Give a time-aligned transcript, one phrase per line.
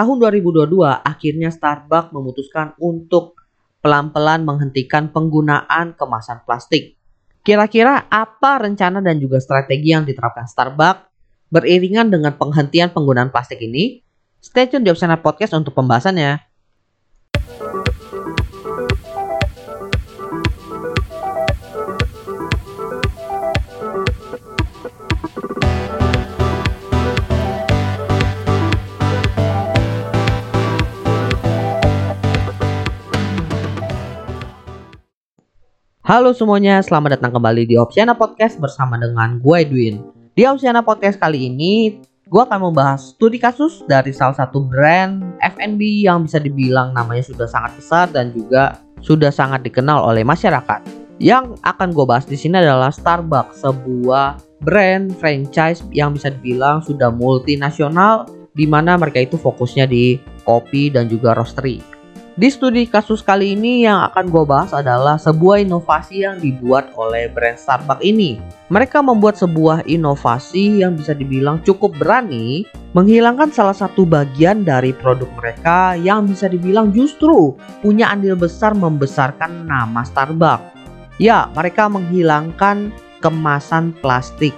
[0.00, 3.36] tahun 2022 akhirnya Starbucks memutuskan untuk
[3.84, 6.96] pelan-pelan menghentikan penggunaan kemasan plastik.
[7.44, 11.04] Kira-kira apa rencana dan juga strategi yang diterapkan Starbucks
[11.52, 14.00] beriringan dengan penghentian penggunaan plastik ini?
[14.40, 16.49] Stay tune di Opsiana Podcast untuk pembahasannya.
[36.10, 40.02] Halo semuanya, selamat datang kembali di Opsiana Podcast bersama dengan gue Edwin.
[40.34, 46.02] Di Opsiana Podcast kali ini, gue akan membahas studi kasus dari salah satu brand F&B
[46.02, 50.82] yang bisa dibilang namanya sudah sangat besar dan juga sudah sangat dikenal oleh masyarakat.
[51.22, 57.14] Yang akan gue bahas di sini adalah Starbucks, sebuah brand franchise yang bisa dibilang sudah
[57.14, 58.26] multinasional
[58.58, 61.99] di mana mereka itu fokusnya di kopi dan juga roastery.
[62.40, 67.28] Di studi kasus kali ini yang akan gue bahas adalah sebuah inovasi yang dibuat oleh
[67.28, 68.40] brand Starbucks ini.
[68.72, 72.64] Mereka membuat sebuah inovasi yang bisa dibilang cukup berani
[72.96, 77.52] menghilangkan salah satu bagian dari produk mereka yang bisa dibilang justru
[77.84, 80.72] punya andil besar membesarkan nama Starbucks.
[81.20, 82.88] Ya, mereka menghilangkan
[83.20, 84.56] kemasan plastik.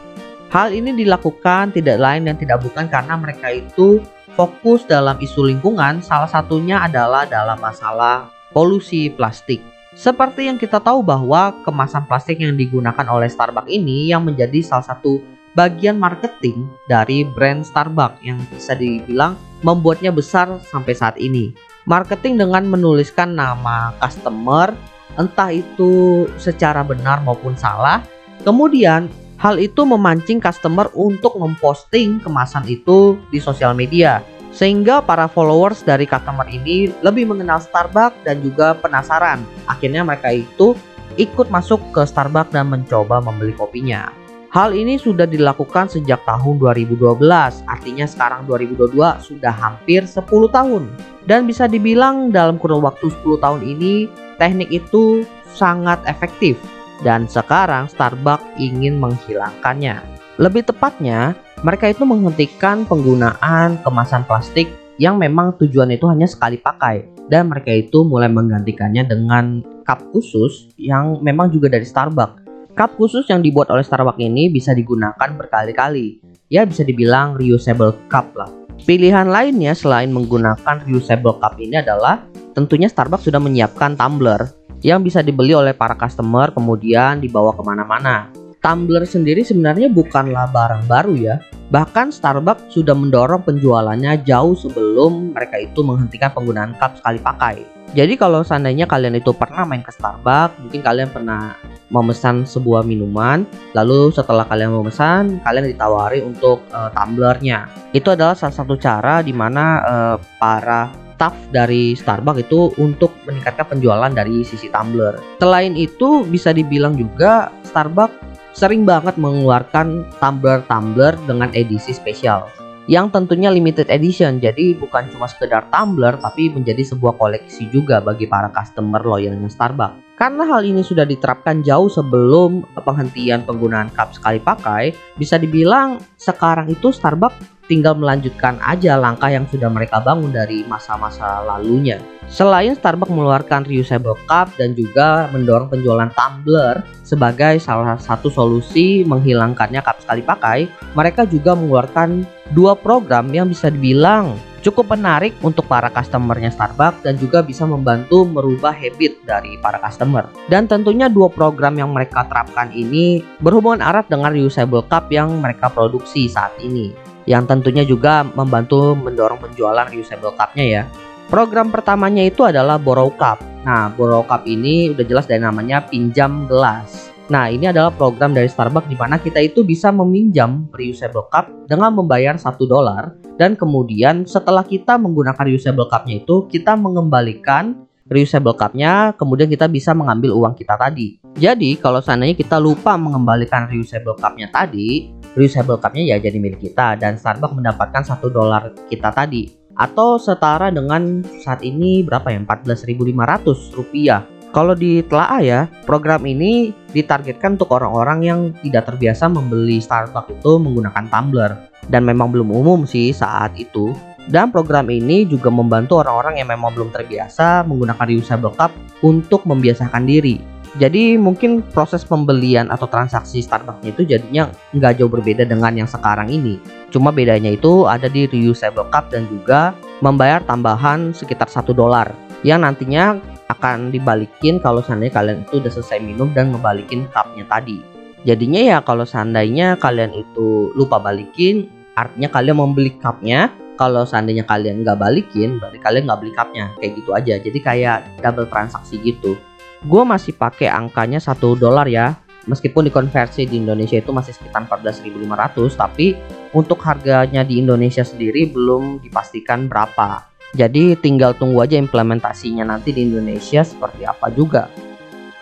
[0.55, 3.99] Hal ini dilakukan tidak lain dan tidak bukan karena mereka itu
[4.35, 9.61] fokus dalam isu lingkungan salah satunya adalah dalam masalah polusi plastik.
[9.93, 14.89] Seperti yang kita tahu bahwa kemasan plastik yang digunakan oleh Starbucks ini yang menjadi salah
[14.89, 15.21] satu
[15.53, 21.53] bagian marketing dari brand Starbucks yang bisa dibilang membuatnya besar sampai saat ini.
[21.85, 24.73] Marketing dengan menuliskan nama customer,
[25.21, 28.01] entah itu secara benar maupun salah.
[28.47, 29.13] Kemudian
[29.43, 34.23] Hal itu memancing customer untuk memposting kemasan itu di sosial media.
[34.55, 39.43] Sehingga para followers dari customer ini lebih mengenal Starbucks dan juga penasaran.
[39.67, 40.79] Akhirnya mereka itu
[41.19, 44.15] ikut masuk ke Starbucks dan mencoba membeli kopinya.
[44.55, 47.19] Hal ini sudah dilakukan sejak tahun 2012,
[47.67, 50.23] artinya sekarang 2022 sudah hampir 10
[50.55, 50.87] tahun.
[51.27, 54.07] Dan bisa dibilang dalam kurun waktu 10 tahun ini,
[54.39, 56.55] teknik itu sangat efektif
[57.03, 60.03] dan sekarang Starbucks ingin menghilangkannya.
[60.41, 67.07] Lebih tepatnya, mereka itu menghentikan penggunaan kemasan plastik yang memang tujuan itu hanya sekali pakai
[67.31, 72.41] dan mereka itu mulai menggantikannya dengan cup khusus yang memang juga dari Starbucks.
[72.73, 76.25] Cup khusus yang dibuat oleh Starbucks ini bisa digunakan berkali-kali.
[76.49, 78.49] Ya bisa dibilang reusable cup lah.
[78.83, 82.25] Pilihan lainnya selain menggunakan reusable cup ini adalah
[82.57, 84.49] tentunya Starbucks sudah menyiapkan tumbler
[84.83, 88.29] yang bisa dibeli oleh para customer kemudian dibawa ke mana-mana.
[88.63, 91.43] Tumbler sendiri sebenarnya bukanlah barang baru ya.
[91.75, 97.57] Bahkan Starbucks sudah mendorong penjualannya jauh sebelum mereka itu menghentikan penggunaan cup sekali pakai.
[97.93, 101.59] Jadi kalau seandainya kalian itu pernah main ke Starbucks, mungkin kalian pernah
[101.91, 103.43] memesan sebuah minuman,
[103.75, 107.67] lalu setelah kalian memesan, kalian ditawari untuk uh, tumblernya.
[107.91, 113.67] Itu adalah salah satu cara di mana uh, para staff dari Starbucks itu untuk meningkatkan
[113.67, 115.19] penjualan dari sisi tumbler.
[115.39, 122.49] Selain itu bisa dibilang juga Starbucks sering banget mengeluarkan tumbler-tumbler dengan edisi spesial
[122.91, 128.27] yang tentunya limited edition jadi bukan cuma sekedar tumbler tapi menjadi sebuah koleksi juga bagi
[128.27, 134.43] para customer loyalnya Starbucks karena hal ini sudah diterapkan jauh sebelum penghentian penggunaan cup sekali
[134.43, 140.61] pakai bisa dibilang sekarang itu Starbucks tinggal melanjutkan aja langkah yang sudah mereka bangun dari
[140.69, 141.97] masa-masa lalunya.
[142.29, 149.81] Selain Starbucks mengeluarkan reusable cup dan juga mendorong penjualan tumbler sebagai salah satu solusi menghilangkannya
[149.81, 155.91] cup sekali pakai, mereka juga mengeluarkan dua program yang bisa dibilang cukup menarik untuk para
[155.91, 160.29] customernya Starbucks dan juga bisa membantu merubah habit dari para customer.
[160.47, 165.73] Dan tentunya dua program yang mereka terapkan ini berhubungan erat dengan reusable cup yang mereka
[165.73, 170.83] produksi saat ini yang tentunya juga membantu mendorong penjualan reusable cup-nya ya.
[171.31, 173.41] Program pertamanya itu adalah Borrow Cup.
[173.65, 177.13] Nah, Borrow Cup ini udah jelas dari namanya pinjam gelas.
[177.33, 181.95] Nah, ini adalah program dari Starbucks di mana kita itu bisa meminjam reusable cup dengan
[181.97, 189.17] membayar satu dolar dan kemudian setelah kita menggunakan reusable cup-nya itu kita mengembalikan reusable cup-nya
[189.17, 191.23] kemudian kita bisa mengambil uang kita tadi.
[191.39, 197.01] Jadi, kalau seandainya kita lupa mengembalikan reusable cup-nya tadi, reusable cup-nya ya jadi milik kita
[197.01, 203.77] dan Starbucks mendapatkan satu dolar kita tadi atau setara dengan saat ini berapa ya 14.500
[203.77, 204.21] rupiah
[204.53, 210.61] kalau di ditelaah ya, program ini ditargetkan untuk orang-orang yang tidak terbiasa membeli Starbucks itu
[210.61, 211.57] menggunakan tumbler
[211.89, 213.97] dan memang belum umum sih saat itu.
[214.29, 218.71] Dan program ini juga membantu orang-orang yang memang belum terbiasa menggunakan reusable cup
[219.01, 220.52] untuk membiasakan diri.
[220.81, 226.33] Jadi mungkin proses pembelian atau transaksi Starbucks itu jadinya nggak jauh berbeda dengan yang sekarang
[226.33, 226.57] ini.
[226.89, 232.09] Cuma bedanya itu ada di reusable cup dan juga membayar tambahan sekitar satu dolar
[232.41, 233.21] yang nantinya
[233.53, 237.85] akan dibalikin kalau seandainya kalian itu udah selesai minum dan ngebalikin cupnya tadi.
[238.25, 241.69] Jadinya ya kalau seandainya kalian itu lupa balikin,
[241.99, 243.53] artinya kalian membeli cupnya.
[243.77, 246.65] Kalau seandainya kalian nggak balikin, berarti kalian nggak beli cupnya.
[246.79, 247.35] Kayak gitu aja.
[247.43, 249.35] Jadi kayak double transaksi gitu.
[249.83, 252.15] Gue masih pakai angkanya satu dolar ya.
[252.47, 256.19] Meskipun dikonversi di Indonesia itu masih sekitar 14.500, tapi
[256.55, 260.27] untuk harganya di Indonesia sendiri belum dipastikan berapa.
[260.55, 264.67] Jadi tinggal tunggu aja implementasinya nanti di Indonesia seperti apa juga.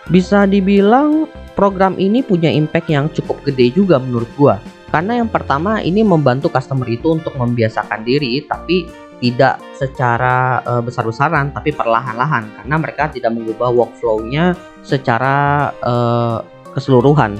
[0.09, 4.57] Bisa dibilang program ini punya impact yang cukup gede juga menurut gua.
[4.89, 8.89] Karena yang pertama ini membantu customer itu untuk membiasakan diri tapi
[9.21, 16.41] tidak secara uh, besar-besaran tapi perlahan-lahan karena mereka tidak mengubah workflow-nya secara uh,
[16.73, 17.37] keseluruhan.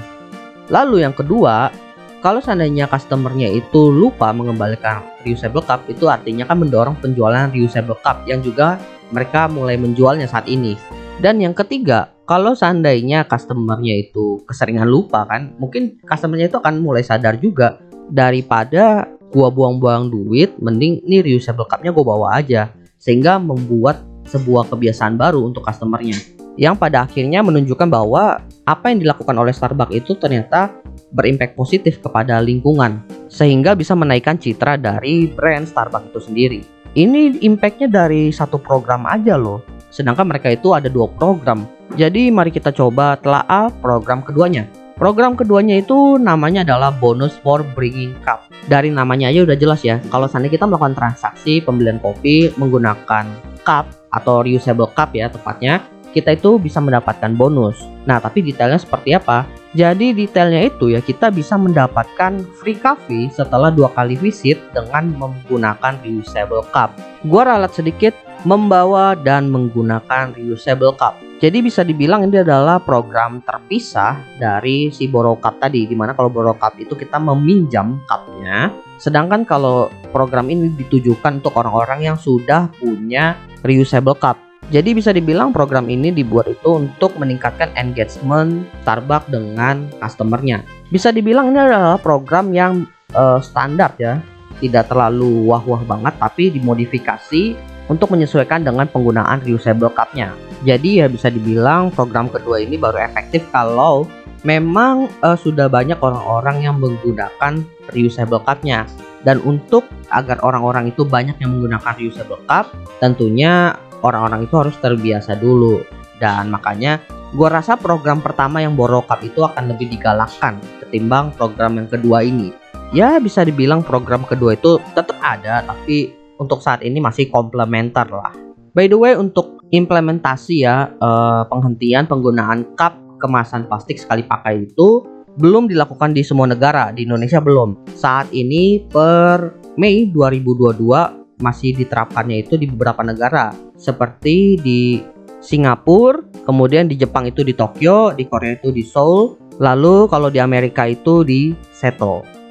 [0.70, 1.74] Lalu yang kedua,
[2.22, 8.22] kalau seandainya customernya itu lupa mengembalikan reusable cup itu artinya kan mendorong penjualan reusable cup
[8.30, 8.78] yang juga
[9.10, 10.78] mereka mulai menjualnya saat ini.
[11.18, 17.02] Dan yang ketiga, kalau seandainya customernya itu keseringan lupa kan, mungkin customernya itu akan mulai
[17.02, 22.70] sadar juga daripada gua buang-buang duit, mending nih reusable cupnya gua bawa aja,
[23.00, 26.14] sehingga membuat sebuah kebiasaan baru untuk customernya.
[26.60, 30.68] Yang pada akhirnya menunjukkan bahwa apa yang dilakukan oleh Starbucks itu ternyata
[31.10, 33.00] berimpact positif kepada lingkungan,
[33.32, 36.60] sehingga bisa menaikkan citra dari brand Starbucks itu sendiri.
[36.92, 42.48] Ini impactnya dari satu program aja loh, sedangkan mereka itu ada dua program jadi mari
[42.48, 44.64] kita coba telaah program keduanya.
[45.02, 48.46] Program keduanya itu namanya adalah bonus for bringing cup.
[48.70, 49.98] Dari namanya aja udah jelas ya.
[49.98, 53.26] Kalau seandainya kita melakukan transaksi pembelian kopi menggunakan
[53.66, 55.82] cup atau reusable cup ya tepatnya,
[56.14, 57.82] kita itu bisa mendapatkan bonus.
[58.06, 59.42] Nah, tapi detailnya seperti apa?
[59.74, 65.98] Jadi detailnya itu ya kita bisa mendapatkan free coffee setelah dua kali visit dengan menggunakan
[65.98, 66.94] reusable cup.
[67.26, 68.14] Gua ralat sedikit
[68.46, 71.18] membawa dan menggunakan reusable cup.
[71.42, 76.30] Jadi bisa dibilang ini adalah program terpisah dari si borrow cup tadi di mana kalau
[76.30, 78.70] borrow cup itu kita meminjam cupnya.
[79.02, 83.34] Sedangkan kalau program ini ditujukan untuk orang-orang yang sudah punya
[83.66, 84.38] reusable cup.
[84.70, 90.62] Jadi bisa dibilang program ini dibuat itu untuk meningkatkan engagement Starbucks dengan customernya.
[90.94, 92.86] Bisa dibilang ini adalah program yang
[93.18, 94.22] uh, standar ya,
[94.62, 100.34] tidak terlalu wah-wah banget tapi dimodifikasi untuk menyesuaikan dengan penggunaan reusable cupnya.
[100.62, 104.06] Jadi ya bisa dibilang program kedua ini baru efektif kalau
[104.46, 108.86] memang uh, sudah banyak orang-orang yang menggunakan reusable cupnya.
[109.22, 113.70] Dan untuk agar orang-orang itu banyak yang menggunakan reusable cup, tentunya
[114.02, 115.78] orang-orang itu harus terbiasa dulu.
[116.18, 116.98] Dan makanya
[117.34, 122.26] gue rasa program pertama yang borrow cup itu akan lebih digalakkan ketimbang program yang kedua
[122.26, 122.50] ini.
[122.92, 128.32] Ya bisa dibilang program kedua itu tetap ada tapi untuk saat ini masih komplementer lah.
[128.72, 135.04] By the way untuk implementasi ya uh, penghentian penggunaan cup kemasan plastik sekali pakai itu
[135.36, 136.92] belum dilakukan di semua negara.
[136.92, 137.88] Di Indonesia belum.
[137.92, 143.52] Saat ini per Mei 2022 masih diterapkannya itu di beberapa negara.
[143.76, 145.00] Seperti di
[145.42, 150.38] Singapura kemudian di Jepang itu di Tokyo di Korea itu di Seoul lalu kalau di
[150.38, 152.41] Amerika itu di Seattle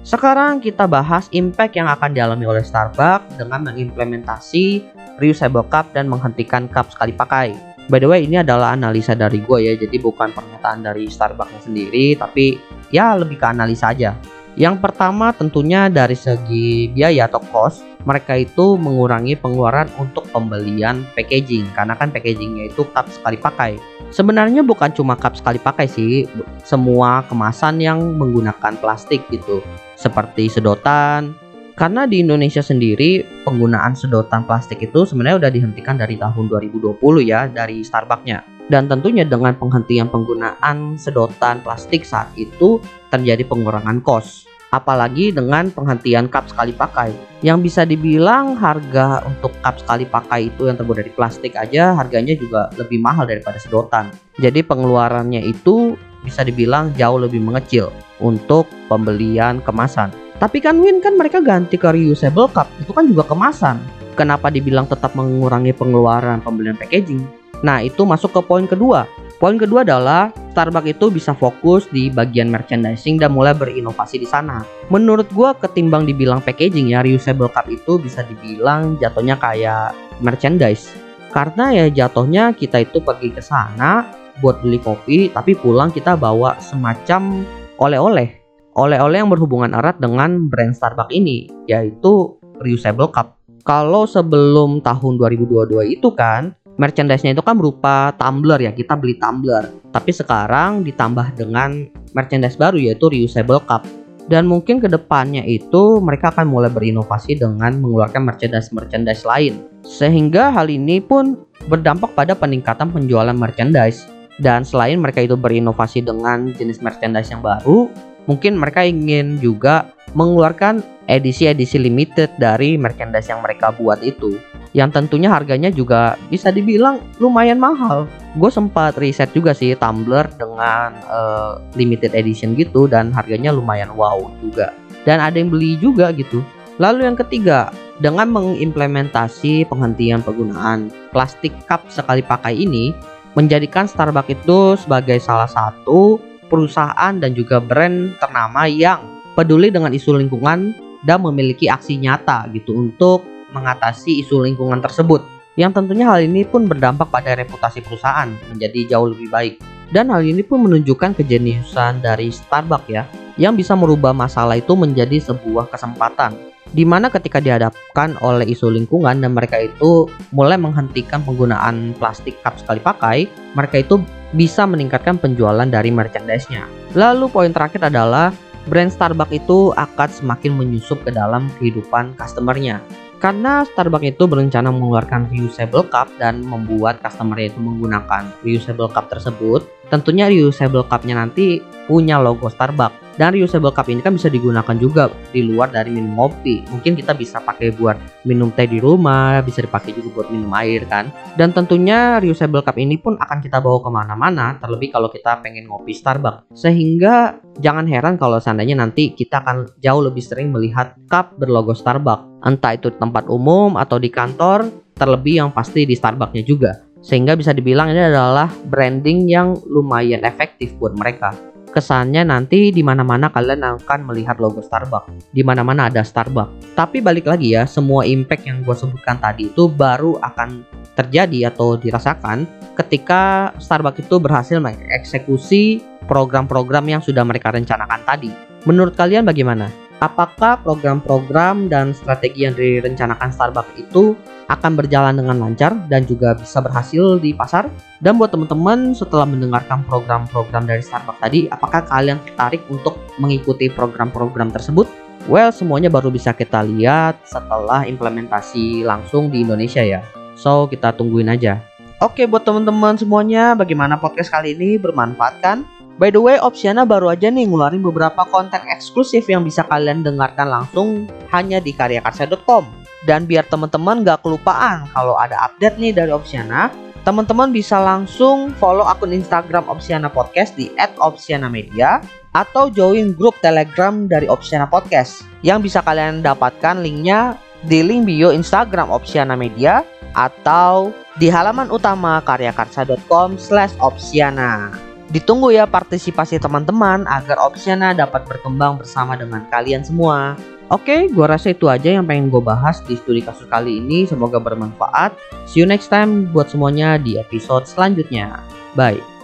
[0.00, 4.80] sekarang kita bahas impact yang akan dialami oleh Starbucks dengan mengimplementasi
[5.20, 7.52] reusable cup dan menghentikan cup sekali pakai.
[7.92, 12.16] By the way, ini adalah analisa dari gue ya, jadi bukan pernyataan dari Starbucks sendiri,
[12.16, 12.56] tapi
[12.88, 14.16] ya lebih ke analisa aja.
[14.58, 21.68] Yang pertama tentunya dari segi biaya atau cost, mereka itu mengurangi pengeluaran untuk pembelian packaging
[21.76, 23.76] karena kan packagingnya itu cup sekali pakai.
[24.10, 26.26] Sebenarnya bukan cuma cup sekali pakai sih,
[26.66, 29.62] semua kemasan yang menggunakan plastik gitu,
[29.94, 31.38] seperti sedotan,
[31.78, 37.46] karena di Indonesia sendiri penggunaan sedotan plastik itu sebenarnya udah dihentikan dari tahun 2020 ya
[37.46, 38.59] dari Starbucksnya.
[38.70, 42.78] Dan tentunya dengan penghentian penggunaan sedotan plastik saat itu
[43.10, 44.46] terjadi pengurangan kos.
[44.70, 47.10] Apalagi dengan penghentian cup sekali pakai.
[47.42, 52.38] Yang bisa dibilang harga untuk cup sekali pakai itu yang terbuat dari plastik aja harganya
[52.38, 54.14] juga lebih mahal daripada sedotan.
[54.38, 57.90] Jadi pengeluarannya itu bisa dibilang jauh lebih mengecil
[58.22, 60.14] untuk pembelian kemasan.
[60.38, 63.82] Tapi kan Win kan mereka ganti ke reusable cup, itu kan juga kemasan.
[64.14, 67.39] Kenapa dibilang tetap mengurangi pengeluaran pembelian packaging?
[67.60, 69.04] Nah, itu masuk ke poin kedua.
[69.40, 74.60] Poin kedua adalah Starbucks itu bisa fokus di bagian merchandising dan mulai berinovasi di sana.
[74.92, 80.92] Menurut gua ketimbang dibilang packaging ya, reusable cup itu bisa dibilang jatuhnya kayak merchandise.
[81.32, 84.12] Karena ya jatuhnya kita itu pergi ke sana
[84.44, 87.40] buat beli kopi, tapi pulang kita bawa semacam
[87.80, 88.28] oleh-oleh.
[88.76, 93.40] Oleh-oleh yang berhubungan erat dengan brand Starbucks ini, yaitu reusable cup.
[93.64, 99.68] Kalau sebelum tahun 2022 itu kan merchandise-nya itu kan berupa tumbler ya, kita beli tumbler.
[99.92, 101.84] Tapi sekarang ditambah dengan
[102.16, 103.84] merchandise baru yaitu reusable cup.
[104.30, 109.60] Dan mungkin ke depannya itu mereka akan mulai berinovasi dengan mengeluarkan merchandise-merchandise lain.
[109.84, 114.08] Sehingga hal ini pun berdampak pada peningkatan penjualan merchandise.
[114.40, 117.92] Dan selain mereka itu berinovasi dengan jenis merchandise yang baru,
[118.24, 124.38] mungkin mereka ingin juga mengeluarkan edisi-edisi limited dari merchandise yang mereka buat itu
[124.70, 128.06] yang tentunya harganya juga bisa dibilang lumayan mahal.
[128.38, 134.30] Gue sempat riset juga sih tumbler dengan uh, limited edition gitu dan harganya lumayan wow
[134.38, 134.70] juga.
[135.02, 136.44] Dan ada yang beli juga gitu.
[136.78, 142.94] Lalu yang ketiga, dengan mengimplementasi penghentian penggunaan plastik cup sekali pakai ini
[143.34, 146.16] menjadikan Starbucks itu sebagai salah satu
[146.48, 152.76] perusahaan dan juga brand ternama yang peduli dengan isu lingkungan dan memiliki aksi nyata gitu
[152.76, 155.24] untuk mengatasi isu lingkungan tersebut.
[155.58, 159.54] Yang tentunya hal ini pun berdampak pada reputasi perusahaan menjadi jauh lebih baik.
[159.90, 165.18] Dan hal ini pun menunjukkan kejeniusan dari Starbucks ya, yang bisa merubah masalah itu menjadi
[165.18, 166.38] sebuah kesempatan.
[166.70, 172.54] Di mana ketika dihadapkan oleh isu lingkungan dan mereka itu mulai menghentikan penggunaan plastik cup
[172.62, 173.26] sekali pakai,
[173.58, 173.98] mereka itu
[174.30, 176.70] bisa meningkatkan penjualan dari merchandise-nya.
[176.94, 178.30] Lalu poin terakhir adalah
[178.68, 182.82] brand Starbucks itu akan semakin menyusup ke dalam kehidupan customernya.
[183.20, 189.68] Karena Starbucks itu berencana mengeluarkan reusable cup dan membuat customer itu menggunakan reusable cup tersebut,
[189.92, 193.12] tentunya reusable cupnya nanti punya logo Starbucks.
[193.20, 196.64] Dan reusable cup ini kan bisa digunakan juga di luar dari minum kopi.
[196.72, 200.88] Mungkin kita bisa pakai buat minum teh di rumah, bisa dipakai juga buat minum air
[200.88, 201.12] kan.
[201.36, 205.68] Dan tentunya reusable cup ini pun akan kita bawa ke mana-mana, terlebih kalau kita pengen
[205.68, 206.56] ngopi Starbucks.
[206.56, 212.42] Sehingga jangan heran kalau seandainya nanti kita akan jauh lebih sering melihat cup berlogo Starbucks.
[212.42, 216.80] Entah itu di tempat umum atau di kantor, terlebih yang pasti di Starbucksnya juga.
[217.00, 221.32] Sehingga bisa dibilang ini adalah branding yang lumayan efektif buat mereka
[221.70, 225.30] kesannya nanti di mana-mana kalian akan melihat logo Starbucks.
[225.30, 226.74] Di mana-mana ada Starbucks.
[226.74, 230.66] Tapi balik lagi ya, semua impact yang gue sebutkan tadi itu baru akan
[230.98, 238.34] terjadi atau dirasakan ketika Starbucks itu berhasil mengeksekusi program-program yang sudah mereka rencanakan tadi.
[238.66, 239.70] Menurut kalian bagaimana?
[240.02, 244.18] Apakah program-program dan strategi yang direncanakan Starbucks itu
[244.50, 247.70] akan berjalan dengan lancar dan juga bisa berhasil di pasar.
[248.02, 254.50] Dan buat teman-teman setelah mendengarkan program-program dari Starbucks tadi, apakah kalian tertarik untuk mengikuti program-program
[254.50, 254.90] tersebut?
[255.30, 260.02] Well, semuanya baru bisa kita lihat setelah implementasi langsung di Indonesia ya.
[260.34, 261.62] So, kita tungguin aja.
[262.00, 265.68] Oke, buat teman-teman semuanya, bagaimana podcast kali ini bermanfaat kan?
[266.00, 270.48] By the way, Opsiana baru aja nih ngeluarin beberapa konten eksklusif yang bisa kalian dengarkan
[270.48, 272.64] langsung hanya di karyakarsa.com.
[273.04, 276.72] Dan biar teman-teman gak kelupaan kalau ada update nih dari Opsiana,
[277.04, 282.00] teman-teman bisa langsung follow akun Instagram Opsiana Podcast di @opsiana_media
[282.32, 287.36] atau join grup Telegram dari Opsiana Podcast yang bisa kalian dapatkan linknya
[287.68, 289.84] di link bio Instagram Opsiana Media
[290.16, 294.89] atau di halaman utama karyakarsa.com/opsiana.
[295.10, 300.38] Ditunggu ya partisipasi teman-teman agar Opsiana dapat berkembang bersama dengan kalian semua.
[300.70, 304.06] Oke, gua rasa itu aja yang pengen gue bahas di studi kasus kali ini.
[304.06, 305.18] Semoga bermanfaat.
[305.50, 308.38] See you next time buat semuanya di episode selanjutnya.
[308.78, 309.19] Bye.